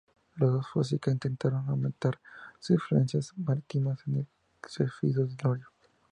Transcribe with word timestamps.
Los 0.37 0.51
de 0.55 0.61
Fócida 0.63 1.11
intentaron 1.11 1.69
aumentar 1.69 2.19
sus 2.57 2.71
influencias 2.71 3.37
marítimas 3.37 3.99
en 4.07 4.15
el 4.21 4.27
Cefiso 4.67 5.27
dorio. 5.27 5.67